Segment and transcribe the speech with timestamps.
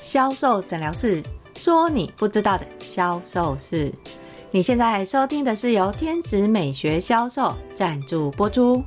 [0.00, 1.22] 销售诊疗室
[1.56, 3.92] 说你不知道的销售事。
[4.50, 8.82] 你现在收听的是由天使美学销售赞助播出。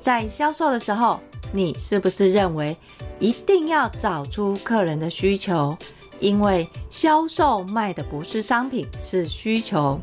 [0.00, 1.20] 在销售的时候，
[1.52, 2.76] 你是不是认为
[3.20, 5.76] 一定要找出客人的需求？
[6.18, 10.00] 因为销售卖的不是商品，是需求。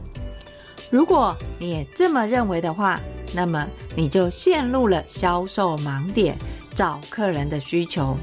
[0.89, 3.01] 如果你也这么认为的话，
[3.33, 6.37] 那么你就陷入了销售盲点，
[6.73, 8.15] 找客人的需求。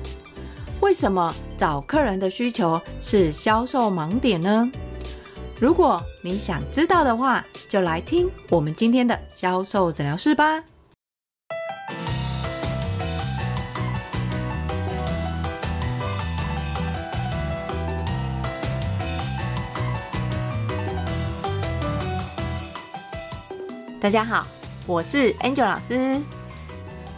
[0.82, 4.68] 为什么找客人的需求是销售盲点呢？
[5.60, 10.64] 如果你想知道的话，就来听我们今天的销售诊疗室吧。
[24.00, 24.44] 大家好，
[24.84, 26.20] 我是 Angel 老师。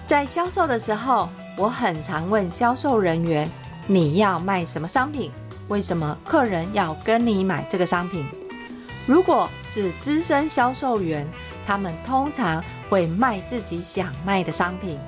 [0.07, 3.49] 在销售的时候，我很常问销售人员
[3.87, 5.31] ：“你要卖什么商品？
[5.69, 8.25] 为什么客人要跟你买这个商品？”
[9.07, 11.27] 如果是资深销售员，
[11.65, 14.99] 他们通常会卖自己想卖的商品，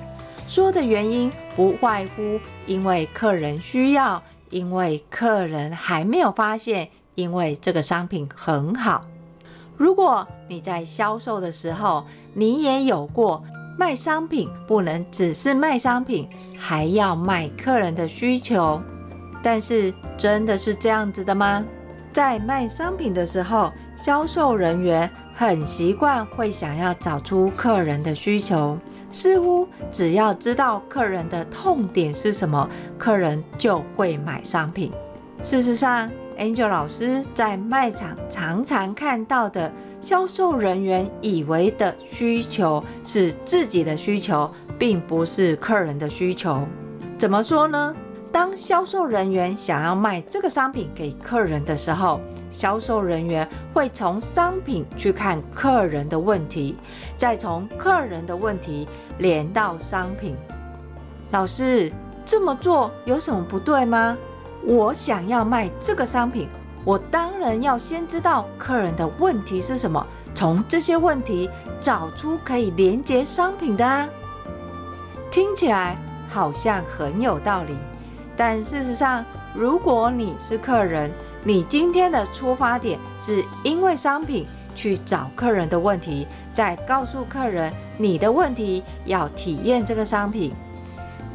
[0.47, 9.05] 说的原因不外乎因为客人需要，因为客人还没有发现，因为这个商品很好。
[9.75, 13.43] 如果你在销售的时候，你也有过。
[13.77, 18.81] 卖商品不能只是卖商品，还要卖客人的需求。
[19.43, 21.63] 但是真的是这样子的吗？
[22.11, 28.79] 在卖商品的时候，销售人员很习惯会想要找出客人的需求，
[29.11, 34.91] 似乎只要知道客人的痛点是什么，客人就会买商品。
[35.39, 39.71] 事实上，Angel 老师在卖场常常看到的。
[39.99, 46.67] 销售人员以为的需求是自己的需求，并不是客人的需求。
[47.17, 47.95] 怎么说呢？
[48.31, 52.19] 当销售人员想要卖这个商品给客人的时候，
[52.51, 56.75] 销售人员会从商品去看客人的问题，
[57.17, 58.87] 再从客人的问题
[59.17, 60.35] 连到商品。
[61.31, 61.91] 老师，
[62.23, 64.15] 这么做有什么不对吗？
[64.63, 66.47] 我想要卖这个商品。
[66.85, 71.49] 我当然要先知道客人的问题是什么，从这些问题
[71.79, 74.07] 找出可以连接商品的啊。
[75.29, 75.97] 听起来
[76.29, 77.75] 好像很有道理，
[78.35, 79.23] 但事实上，
[79.53, 81.11] 如果你是客人，
[81.43, 90.53] 你今天的出发点是因为商品去找客人的问题，再告诉客人你的问题，要体验这个商品，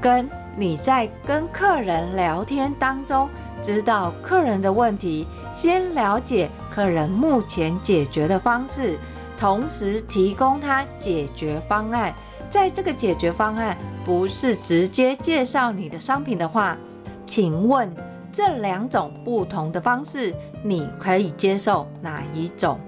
[0.00, 3.28] 跟你在跟客人聊天当中。
[3.62, 8.98] 知道客人的问题，先了解客人目前解决的方式，
[9.38, 12.12] 同时提供他解决方案。
[12.50, 16.76] 在这个解决方案不是直接介绍你的商品的话，
[17.24, 17.90] 请问
[18.30, 22.78] 这两种不同的方式，你可以接受哪一种？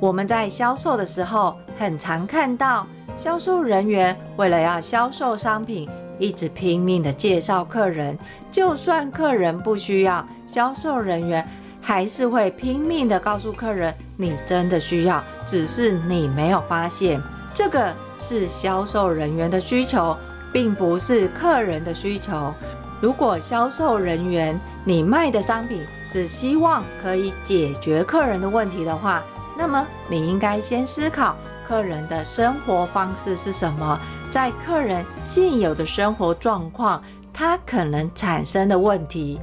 [0.00, 2.86] 我们在销售的时候，很常看到
[3.16, 5.88] 销售人员为了要销售商品。
[6.18, 8.18] 一直拼命的介绍客人，
[8.50, 11.46] 就算客人不需要，销售人员
[11.80, 17.20] 还是会拼命的告诉客人，你真的需要，只是你没有发现。
[17.52, 20.16] 这个是销售人员的需求，
[20.52, 22.52] 并不是客人的需求。
[23.00, 29.22] 如果销售人员你卖的商品是希望可以解决客人的问题的话，
[29.58, 31.36] 那么你应该先思考。
[31.66, 33.98] 客人的生活方式是什么？
[34.30, 37.02] 在客人现有的生活状况，
[37.32, 39.40] 他可能产生的问题。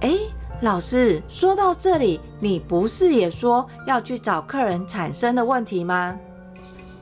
[0.00, 0.18] 诶，
[0.60, 6.16] 老师，说到这里，你不是也说要去找客人产生的问题吗？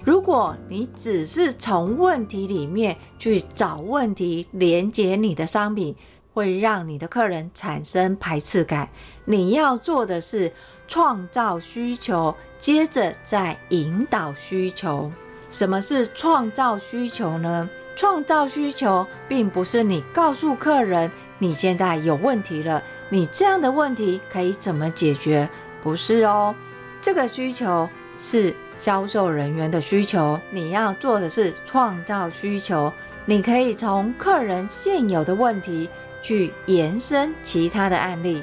[0.05, 5.95] 如果你只是从问题里面去找问题，连接你的商品，
[6.33, 8.89] 会让你的客人产生排斥感。
[9.25, 10.51] 你要做的是
[10.89, 12.35] 创造需求。
[12.59, 15.13] 接着再引导需求。
[15.49, 17.71] 什么是创造需求呢？
[17.95, 25.49] 创造需求并不是你告诉客人你现在有问题了，你这样的问题可以怎么解决？
[25.81, 26.53] 不是哦，
[27.01, 27.89] 这个需求
[28.19, 30.41] 是销售人员的需求。
[30.51, 32.93] 你要做的是创造需求。
[33.25, 35.89] 你可以从客人现有的问题
[36.23, 38.43] 去延伸其他的案例。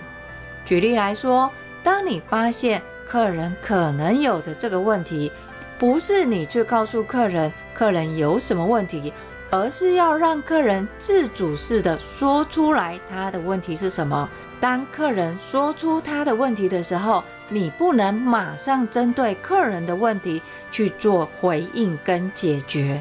[0.63, 1.51] 举例来说，
[1.85, 5.31] 当你发现客人可能有的这个问题，
[5.77, 9.13] 不是你去告诉客人客人有什么问题，
[9.51, 14.27] 而是要让客人自主式的说出来他的问题是什么。
[14.59, 20.41] 当客人说出他的问题的时候，你不能马上针对客人的问题
[20.71, 22.99] 去做回应跟解决。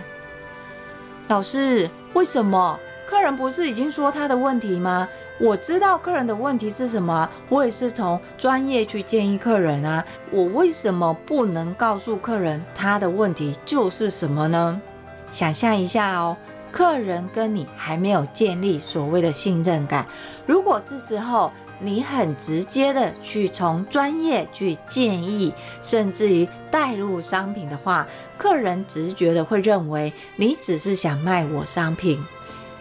[1.29, 2.79] 老师，为什么？
[3.07, 5.09] 客人不是已经说他的问题吗？
[5.41, 10.05] 我知道客人的问题是什么，我也是从专业去建议客人啊。
[10.31, 14.81] 我为什么不能告诉客人他的问题就是什么呢？
[15.33, 16.37] 想象一下哦，
[16.71, 20.07] 客人跟你还没有建立所谓的信任感，
[20.47, 21.51] 如果这时候
[21.81, 25.53] 你很直接的去从专业去建议，
[25.83, 28.07] 甚至于带入商品的话，
[28.39, 32.25] 客人直觉的会认为你只是想卖我商品。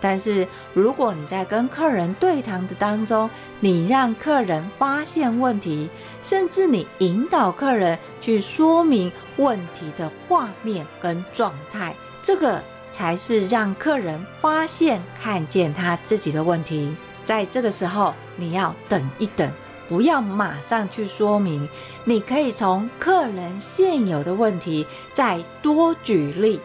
[0.04, 3.30] 但是如果你在跟客人对谈的当中，
[3.62, 5.90] 你让客人发现问题，
[6.22, 12.62] 甚至你引导客人去说明问题的画面跟状态，这个
[12.92, 16.94] 才是让客人发现看见他自己的问题。
[17.24, 19.50] 在这个时候，你要等一等，
[19.88, 21.70] 不要马上去说明。
[22.04, 26.60] 你可以从客人现有的问题再多举例。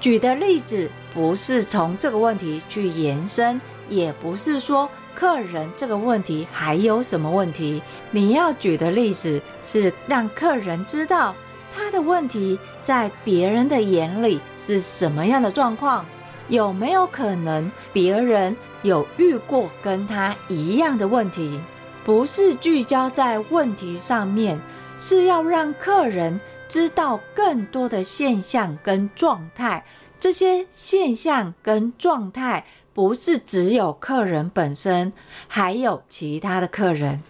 [0.00, 7.82] 举的例子不是从这个问题去延伸，也不是说客人这个问题还有什么问题。
[8.10, 11.34] 你要举的例子是让客人知道
[11.70, 16.06] 他的问题在别人的眼里是什么样的状况，
[16.48, 21.60] 有没有可能别人有遇过跟他一样的问题，
[22.04, 24.58] 不是聚焦在问题上面，
[24.98, 26.40] 是要让客人
[26.70, 29.84] 知道更多的现象跟状态。
[30.20, 32.64] 这些现象跟状态
[32.94, 35.12] 不是只有客人本身，
[35.48, 37.24] 还有其他的客人。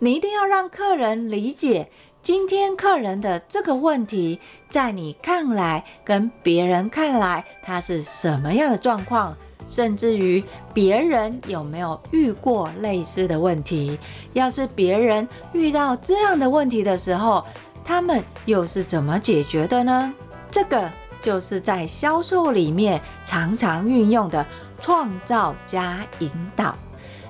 [0.00, 1.88] 你一定要让客人理解，
[2.20, 9.36] 今天客人的这个问题，在你看来跟别人看来，他是什么样的状况？
[9.68, 10.42] 甚至于
[10.74, 13.96] 别人有没有遇过类似的问题？
[14.32, 17.44] 要是别人遇到这样的问题的时候，
[17.84, 20.12] 他们又是怎么解决的呢？
[20.50, 20.90] 这个
[21.20, 24.46] 就是在销售里面常常运用的
[24.80, 26.76] 创造加引导。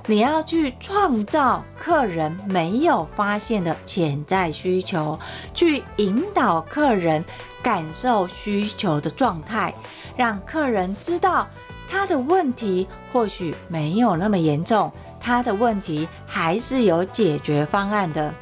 [0.06, 5.18] 你要去创造客人没有发现的潜在需求，
[5.54, 7.24] 去引导客人
[7.62, 9.74] 感受需求的状态，
[10.16, 11.46] 让客人知道。
[11.88, 18.32] 他的问题或许没有那么严重，他的问题还是有解决方案的。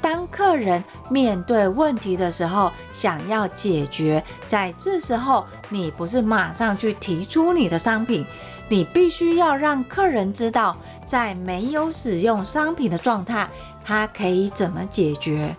[0.00, 8.24] 当客人面对问题的时候，想要解决，在这时候你不是马上去提出你的商品，
[8.68, 10.76] 你必须要让客人知道，
[11.06, 13.48] 在没有使用商品的状态，
[13.84, 15.54] 他可以怎么解决。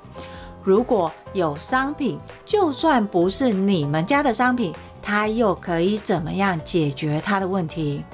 [0.63, 4.73] 如果有商品，就算不是你们家的商品。
[5.03, 8.05] 他又可以怎么样解决他的问题？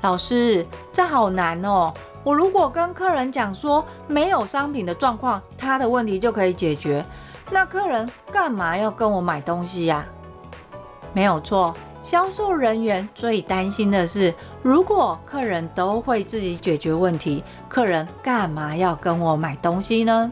[0.00, 1.94] 老师，这好难哦！
[2.22, 7.04] 我如果跟客人讲说没有商品的状况，他的问题就可以解决，
[7.50, 10.04] 那客人干嘛要跟我买东西呀？
[11.12, 14.32] 没有错，销售人员最担心的是，
[14.62, 20.30] 如果客人都会自己解决问题，客人干嘛要跟我买东西呢？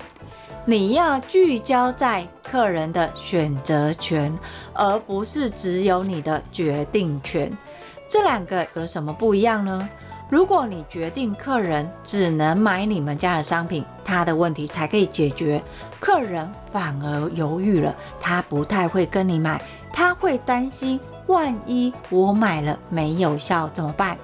[0.67, 4.39] 你要聚焦在客人的选择权，
[4.75, 7.51] 而不是只有你的决定权。
[8.07, 9.89] 这两个有什么不一样呢？
[10.31, 15.63] 如果你决定客人只能买你们家的商品，他的问题才可以解决，
[15.99, 19.61] 客人反而犹豫了，他不太会跟你买，
[19.91, 24.19] 他会担心万一我买了没有效怎么办？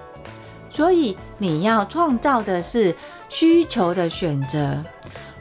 [0.70, 2.94] 所以你要创造的是
[3.30, 4.76] 需求的选择。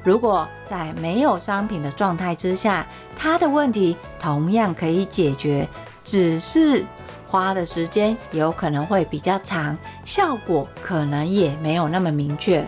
[0.02, 5.68] 如果在没有商品的状态之下，他的问题同样可以解决，
[6.06, 6.86] 只是
[7.34, 9.76] 花的时间有可能会比较长，
[10.06, 12.64] 效果可能也没有那么明确。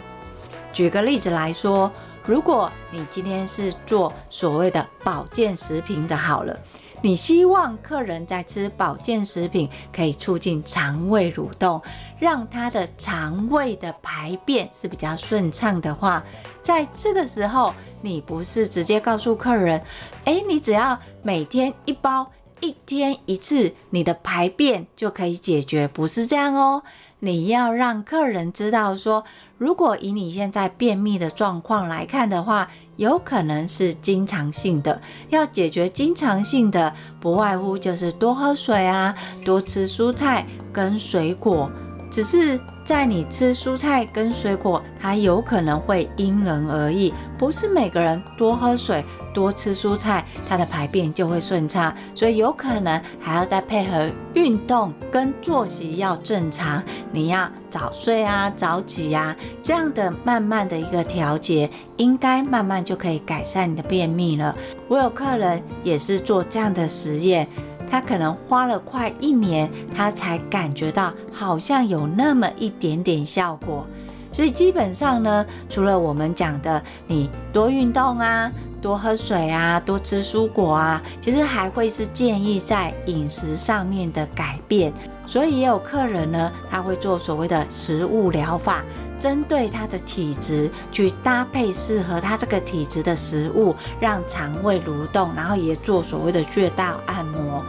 [0.74, 1.92] 举个例子来说，
[2.26, 6.60] 如果你今天是做所谓的保健食品的，好了。
[7.00, 11.80] 你希望客人在吃保健食品可以促进肠胃蠕动，
[12.18, 16.24] 让他的肠胃的排便是比较顺畅的话，
[16.64, 19.80] 在这个时候，你不是直接告诉客人，
[20.24, 22.26] 诶，你只要每天一包，
[22.62, 26.84] 一天一次，你的排便就可以解决，不是这样哦。
[27.20, 29.24] 你要让客人知道说，
[29.58, 32.70] 如果以你现在便秘的状况来看的话。
[32.98, 41.70] 有可能是经常性的，要解决经常性的，不外乎就是多喝水啊，多吃蔬菜跟水果，
[42.10, 42.58] 只是。
[42.86, 64.56] 在你吃蔬菜跟水果，它有可能会因人而异，不是每个人多喝水、多吃蔬菜，它的排便就会顺畅，所以有可能还要再配合运动跟作息要正常，你要早睡啊、早起呀，这样的慢慢的一个调节，应该慢慢就可以改善你的便秘了。
[64.88, 67.48] 我有客人也是做这样的实验。
[67.90, 73.86] 他可能花了快一年，他才感觉到好像有那么一点点效果。
[74.32, 78.52] 所以基本上呢，除了我们讲的你多运动啊、
[78.82, 84.92] 多喝水啊、多吃蔬果啊，其实还会是建议在饮食上面的改变。
[85.28, 88.84] 所以也有客人呢，他会做所谓的食物疗法，
[89.20, 97.64] 针对他的体质去搭配适合他这个体质的食物，让肠胃蠕动，然后也做所谓的穴道按摩。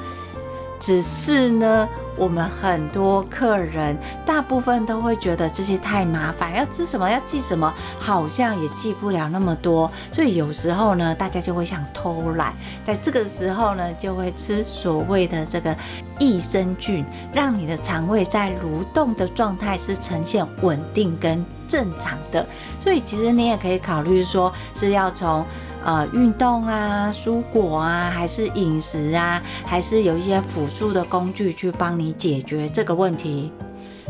[0.79, 9.91] 只是呢，我们很多客人大部分都会觉得这些太麻烦，要吃什么要记什么，好像也记不了那么多。
[10.13, 12.55] 所以有时候呢，大家就会想偷懒，
[12.85, 15.77] 在这个时候呢，就会吃所谓的这个
[16.19, 22.47] 益生菌，让你的肠胃在蠕动的状态是呈现稳定跟正常的。
[22.81, 25.45] 所以其实你也可以考虑说，是要从。
[25.87, 33.53] 呃，运动啊，蔬果啊，还是饮食啊，还是有一些辅助的工具去帮你解决这个问题。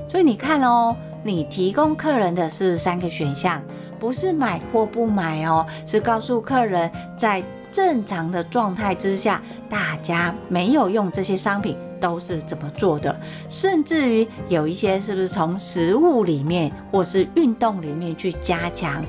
[0.09, 3.63] 所以你看哦，你提供客人的是三个选项，
[4.01, 13.15] 不是买或不买哦，是告诉客人在正常的状态之下，大家没有用这些商品都是怎么做的，
[13.51, 19.05] 甚至于有一些是不是从食物里面或是运动里面去加强。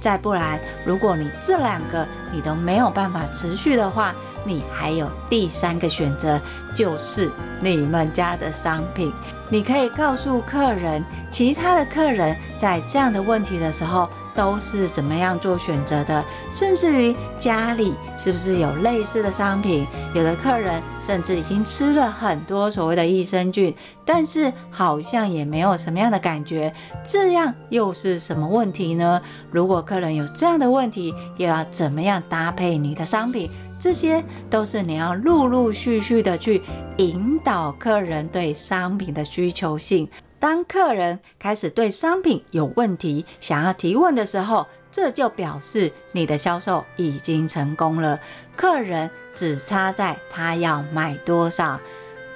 [0.00, 4.14] 再不然，如果你这两个你都没有办法持续的话，
[4.44, 6.40] 你还有第三个选择，
[6.74, 7.30] 就是
[7.60, 9.12] 你们家的商品。
[9.50, 14.08] 你可以告诉客人，其他的客人在这样的问题的时候。
[14.40, 19.86] 都是怎么样做选择的，甚至于家里是不是有类似的商品？
[20.14, 26.72] 有的客人甚至已经吃了很多所谓的益生菌，但是好像也没有什么样的感觉，
[27.06, 29.20] 这样又是什么问题呢？
[29.50, 33.50] 如果客人有这样的问题，又要怎么样搭配你的商品？
[33.78, 36.62] 这些都是你要陆陆续续的去
[36.96, 40.08] 引导客人对商品的需求性。
[40.40, 48.18] 当客人开始对商品有问题，想要提问的时候，这就表示你的销售已经成功了。
[48.56, 51.78] 客人只差在他要买多少，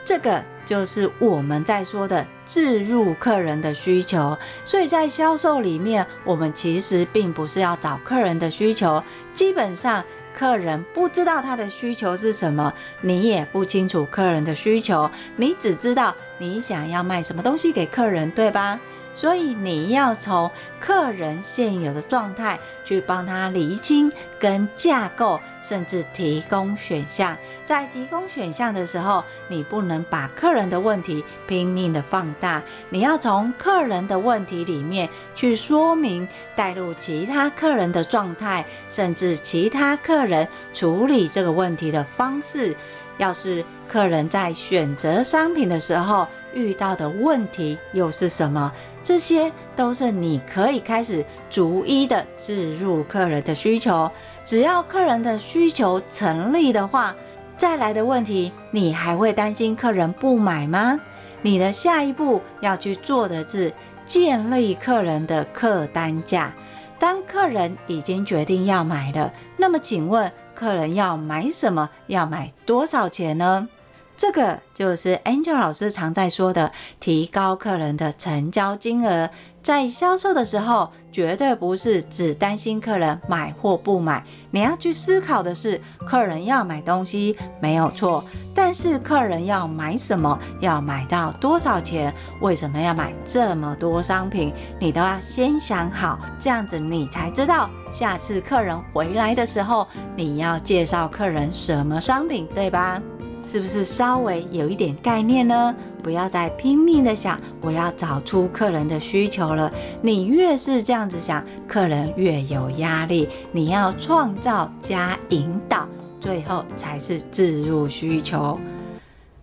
[0.05, 4.37] 这个就是我们在说的置入客人的需求。
[4.67, 10.05] 所以在销售里面，我们其实并不是要找客人的需求，基本上。
[10.37, 18.81] 客人不知道他的需求是什么，你也不清楚客人的需求，你只知道你想要卖什么东西给客人，对吧？
[19.15, 27.37] 所以你要从客人现有的状态去帮他厘清跟架构，甚至提供选项。
[27.65, 42.77] 在提供选项的时候，你不能把客人的问题拼命的放大，你要从客人的问题里面去说明，带入其他客人的状态，甚至其他客人处理这个问题的方式。
[43.17, 48.73] 要是客人在选择商品的时候遇到的问题又是什么？
[49.05, 54.11] 这些都是你可以开始逐一的置入客人的需求，
[54.45, 57.15] 只要客人的需求成立的话，
[57.57, 60.99] 再来的问题，你还会担心客人不买吗？
[61.43, 63.71] 你的下一步要去做的是
[64.07, 66.55] 建立客人的客单价。
[66.99, 71.91] 当客人已经决定要买了，那么请问客人要买什么？
[72.07, 73.69] 要买多少钱呢？
[74.17, 79.31] 这个就是 Angel 老师常在说的，提高客人的成交金额。
[79.61, 88.23] 在销售的时候，绝对不是只担心客人买或不买，你要去思考的是，客人要买东西没有错，
[88.55, 103.01] 但是客人要买什么，要买到多少钱，为什么要买这么多商品，你都要先想好，这样子你才知道下次客人回来的时候，你要介绍客人什么商品，对吧？
[103.45, 105.75] 是不是稍微有一点概念呢？
[106.03, 109.73] 不要再拼命的想我要找出客人的需求了。
[110.03, 113.29] 你越是这样子想，客人越有压力。
[113.53, 115.87] 你要创造加引导，
[116.21, 118.59] 最后才是置入需求。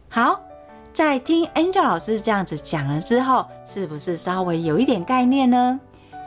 [0.09, 0.39] 好，
[0.91, 5.79] 在听 Angel 老师这样子讲了之后，是不是稍微有一点概念呢？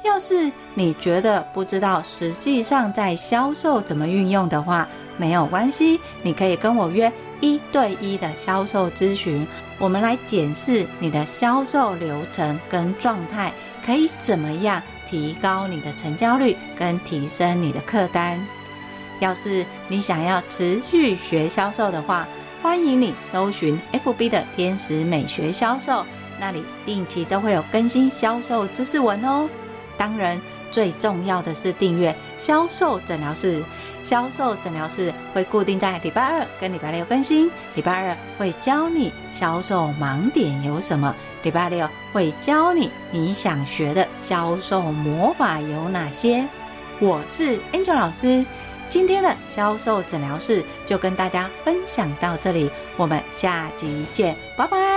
[0.05, 7.13] 要是你觉得不知道实际上在销售怎么运用的话，没有关系，你可以跟我约。
[7.45, 9.47] 一对一的销售咨询，
[9.79, 13.53] 我们来检视你的销售流程跟状态，
[13.85, 18.43] 可以怎么样提高你的成交率跟提升你的客单。
[19.21, 22.27] 要是你想要持续学销售的话，
[22.63, 26.03] 欢迎你搜寻 FB 的天使美学销售，
[26.41, 29.47] 那里定期都会有更新销售知识文哦。
[29.99, 30.41] 当然，
[30.73, 33.63] 最重要的是订阅销售诊疗室。
[34.05, 37.51] 销售诊疗室会固定在礼拜二跟礼拜六更新。
[37.75, 46.47] 礼拜二会教你销售盲点有什么，礼拜六会教你你想学的销售魔法有哪些。
[47.01, 48.45] 我是 Angel 老师，
[48.89, 54.94] 今天的销售诊疗室就跟大家分享到这里，我们下集见，拜拜。